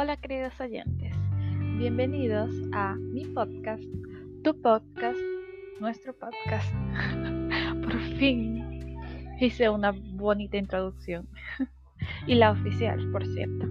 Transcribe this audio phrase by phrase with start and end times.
[0.00, 1.12] Hola queridos oyentes,
[1.76, 3.82] bienvenidos a mi podcast,
[4.44, 5.18] tu podcast,
[5.80, 6.72] nuestro podcast.
[7.82, 8.96] Por fin
[9.40, 11.28] hice una bonita introducción
[12.28, 13.66] y la oficial, por cierto.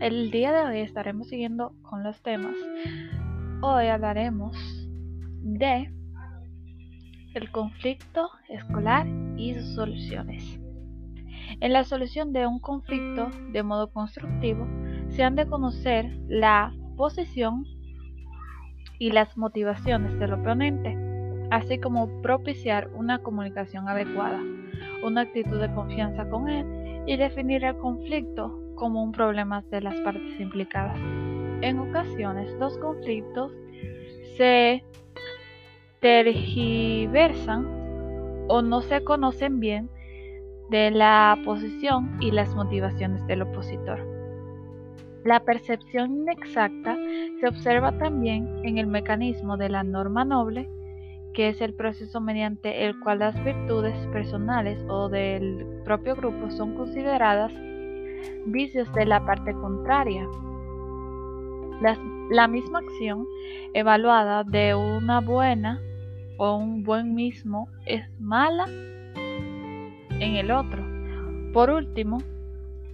[0.00, 2.56] El día de hoy estaremos siguiendo con los temas.
[3.60, 4.56] Hoy hablaremos
[5.40, 5.94] de
[7.34, 10.58] el conflicto escolar y sus soluciones.
[11.60, 14.66] En la solución de un conflicto de modo constructivo,
[15.14, 17.64] se han de conocer la posición
[18.98, 20.96] y las motivaciones del oponente,
[21.50, 24.40] así como propiciar una comunicación adecuada,
[25.02, 29.98] una actitud de confianza con él y definir el conflicto como un problema de las
[30.00, 30.98] partes implicadas.
[31.60, 33.52] En ocasiones, los conflictos
[34.36, 34.82] se
[36.00, 37.66] tergiversan
[38.48, 39.90] o no se conocen bien
[40.70, 44.21] de la posición y las motivaciones del opositor.
[45.24, 46.96] La percepción inexacta
[47.38, 50.68] se observa también en el mecanismo de la norma noble,
[51.32, 56.74] que es el proceso mediante el cual las virtudes personales o del propio grupo son
[56.74, 57.52] consideradas
[58.46, 60.26] vicios de la parte contraria.
[62.30, 63.26] la misma acción
[63.74, 65.80] evaluada de una buena
[66.38, 68.66] o un buen mismo es mala
[70.10, 70.82] en el otro.
[71.52, 72.18] Por último,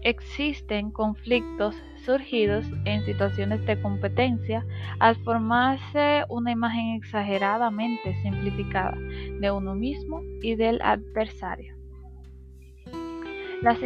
[0.03, 4.65] existen conflictos surgidos en situaciones de competencia
[4.99, 8.97] al formarse una imagen exageradamente simplificada
[9.41, 11.75] de uno mismo y del adversario.
[13.61, 13.83] Las,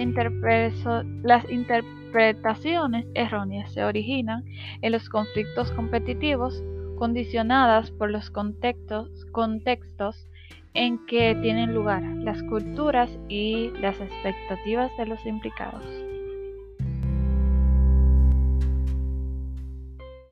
[1.51, 4.45] interpretaciones erróneas se originan
[4.83, 6.63] en los conflictos competitivos
[6.99, 10.29] condicionadas por los contextos
[10.75, 15.85] en que tienen lugar las culturas y las expectativas de los implicados.